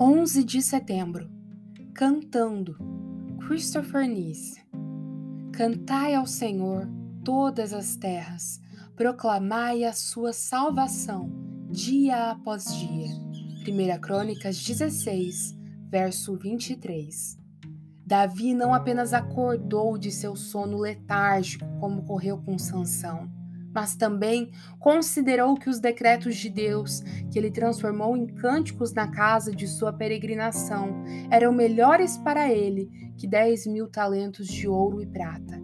11 0.00 0.44
de 0.44 0.62
setembro. 0.62 1.28
Cantando. 1.92 2.76
Christopher 3.44 4.08
Nice. 4.08 4.62
Cantai 5.52 6.14
ao 6.14 6.24
Senhor 6.24 6.88
todas 7.24 7.72
as 7.72 7.96
terras, 7.96 8.60
proclamai 8.94 9.82
a 9.82 9.92
sua 9.92 10.32
salvação 10.32 11.32
dia 11.68 12.30
após 12.30 12.66
dia. 12.78 13.08
1 13.66 14.00
Crônicas 14.00 14.62
16, 14.62 15.58
verso 15.90 16.36
23. 16.36 17.36
Davi 18.06 18.54
não 18.54 18.72
apenas 18.72 19.12
acordou 19.12 19.98
de 19.98 20.12
seu 20.12 20.36
sono 20.36 20.78
letárgico, 20.78 21.66
como 21.80 22.02
ocorreu 22.02 22.38
com 22.38 22.56
Sansão, 22.56 23.28
mas 23.78 23.94
também 23.94 24.50
considerou 24.80 25.54
que 25.54 25.70
os 25.70 25.78
decretos 25.78 26.34
de 26.34 26.50
Deus, 26.50 27.00
que 27.30 27.38
ele 27.38 27.48
transformou 27.48 28.16
em 28.16 28.26
cânticos 28.26 28.92
na 28.92 29.06
casa 29.06 29.54
de 29.54 29.68
sua 29.68 29.92
peregrinação, 29.92 31.04
eram 31.30 31.52
melhores 31.52 32.16
para 32.16 32.52
ele 32.52 32.90
que 33.16 33.28
dez 33.28 33.68
mil 33.68 33.86
talentos 33.86 34.48
de 34.48 34.66
ouro 34.66 35.00
e 35.00 35.06
prata. 35.06 35.62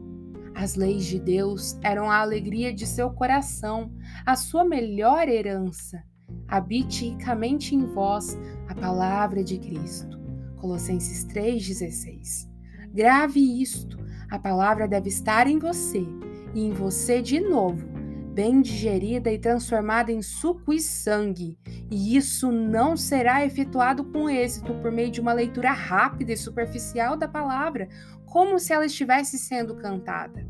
As 0.54 0.76
leis 0.76 1.06
de 1.06 1.18
Deus 1.18 1.76
eram 1.82 2.08
a 2.08 2.18
alegria 2.18 2.72
de 2.72 2.86
seu 2.86 3.10
coração, 3.10 3.92
a 4.24 4.36
sua 4.36 4.64
melhor 4.64 5.28
herança. 5.28 6.00
Habite 6.46 7.06
ricamente 7.06 7.74
em 7.74 7.84
vós 7.84 8.38
a 8.68 8.76
palavra 8.76 9.42
de 9.42 9.58
Cristo. 9.58 10.20
Colossenses 10.58 11.26
3,16. 11.26 12.48
Grave 12.92 13.60
isto: 13.60 13.98
a 14.30 14.38
palavra 14.38 14.86
deve 14.86 15.08
estar 15.08 15.48
em 15.48 15.58
você, 15.58 16.06
e 16.54 16.60
em 16.60 16.72
você 16.72 17.20
de 17.20 17.40
novo, 17.40 17.93
bem 18.34 18.60
digerida 18.60 19.30
e 19.30 19.38
transformada 19.38 20.10
em 20.10 20.20
suco 20.20 20.72
e 20.72 20.80
sangue. 20.80 21.56
E 21.88 22.16
isso 22.16 22.50
não 22.50 22.96
será 22.96 23.46
efetuado 23.46 24.04
com 24.04 24.28
êxito 24.28 24.74
por 24.74 24.90
meio 24.90 25.10
de 25.10 25.20
uma 25.20 25.32
leitura 25.32 25.70
rápida 25.70 26.32
e 26.32 26.36
superficial 26.36 27.16
da 27.16 27.28
palavra, 27.28 27.88
como 28.26 28.58
se 28.58 28.72
ela 28.72 28.84
estivesse 28.84 29.38
sendo 29.38 29.76
cantada. 29.76 30.44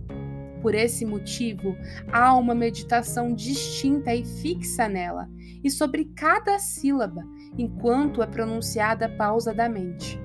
Por 0.62 0.74
esse 0.74 1.04
motivo, 1.04 1.76
há 2.10 2.34
uma 2.34 2.54
meditação 2.54 3.34
distinta 3.34 4.14
e 4.14 4.24
fixa 4.24 4.88
nela, 4.88 5.28
e 5.62 5.70
sobre 5.70 6.06
cada 6.16 6.58
sílaba, 6.58 7.22
enquanto 7.58 8.22
é 8.22 8.26
pronunciada 8.26 9.10
pausadamente. 9.10 10.23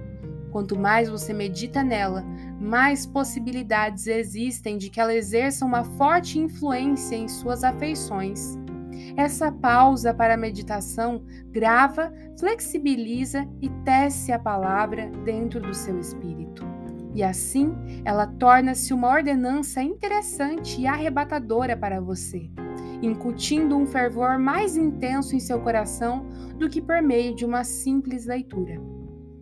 Quanto 0.52 0.78
mais 0.78 1.10
você 1.10 1.34
medita 1.34 1.84
nela, 1.84 2.24
mais 2.60 3.06
possibilidades 3.06 4.08
existem 4.08 4.78
de 4.78 4.90
que 4.90 5.00
ela 5.00 5.14
exerça 5.14 5.66
uma 5.66 5.84
forte 5.84 6.40
influência 6.40 7.16
em 7.16 7.28
suas 7.28 7.64
afeições. 7.64 8.58
Essa 9.16 9.52
pausa 9.52 10.14
para 10.14 10.34
a 10.34 10.38
meditação 10.38 11.24
grava, 11.52 12.12
flexibiliza 12.40 13.48
e 13.62 13.70
tece 13.84 14.32
a 14.32 14.40
palavra 14.40 15.10
dentro 15.24 15.60
do 15.60 15.74
seu 15.74 16.00
espírito. 16.00 16.68
E 17.14 17.24
assim, 17.24 17.74
ela 18.06 18.28
torna-se 18.28 18.94
uma 18.94 19.10
ordenança 19.10 19.82
interessante 19.82 20.82
e 20.82 20.88
arrebatadora 20.88 21.76
para 21.76 22.00
você, 22.00 22.50
incutindo 23.02 23.76
um 23.76 23.86
fervor 23.86 24.38
mais 24.38 24.78
intenso 24.78 25.36
em 25.36 25.40
seu 25.40 25.60
coração 25.60 26.26
do 26.58 26.70
que 26.70 26.82
por 26.82 27.02
meio 27.02 27.36
de 27.36 27.46
uma 27.46 27.64
simples 27.64 28.26
leitura. 28.26 28.99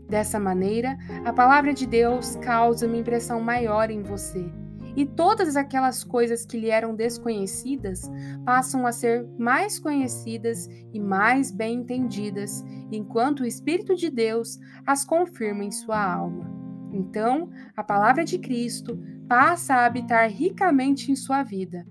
Dessa 0.07 0.39
maneira, 0.39 0.97
a 1.25 1.33
palavra 1.33 1.73
de 1.73 1.85
Deus 1.85 2.35
causa 2.37 2.87
uma 2.87 2.97
impressão 2.97 3.41
maior 3.41 3.89
em 3.89 4.01
você, 4.01 4.49
e 4.95 5.05
todas 5.05 5.55
aquelas 5.55 6.03
coisas 6.03 6.45
que 6.45 6.57
lhe 6.57 6.69
eram 6.69 6.95
desconhecidas 6.95 8.09
passam 8.43 8.87
a 8.87 8.91
ser 8.91 9.27
mais 9.37 9.77
conhecidas 9.77 10.67
e 10.91 10.99
mais 10.99 11.51
bem 11.51 11.81
entendidas, 11.81 12.63
enquanto 12.91 13.41
o 13.41 13.45
Espírito 13.45 13.95
de 13.95 14.09
Deus 14.09 14.57
as 14.85 15.05
confirma 15.05 15.63
em 15.63 15.71
sua 15.71 16.01
alma. 16.01 16.49
Então, 16.91 17.49
a 17.75 17.83
palavra 17.83 18.23
de 18.23 18.39
Cristo 18.39 18.97
passa 19.27 19.75
a 19.75 19.85
habitar 19.85 20.29
ricamente 20.31 21.11
em 21.11 21.15
sua 21.15 21.43
vida. 21.43 21.85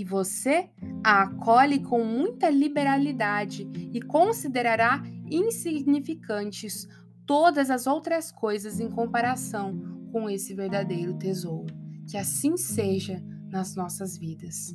E 0.00 0.04
você 0.04 0.70
a 1.04 1.24
acolhe 1.24 1.78
com 1.78 2.02
muita 2.02 2.48
liberalidade 2.48 3.68
e 3.92 4.00
considerará 4.00 5.02
insignificantes 5.30 6.88
todas 7.26 7.70
as 7.70 7.86
outras 7.86 8.32
coisas 8.32 8.80
em 8.80 8.88
comparação 8.88 9.78
com 10.10 10.30
esse 10.30 10.54
verdadeiro 10.54 11.18
tesouro. 11.18 11.76
Que 12.08 12.16
assim 12.16 12.56
seja 12.56 13.22
nas 13.50 13.76
nossas 13.76 14.16
vidas. 14.16 14.74